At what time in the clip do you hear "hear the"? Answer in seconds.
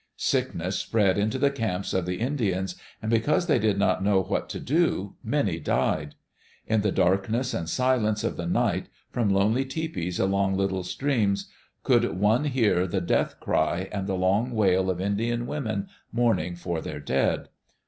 12.45-12.99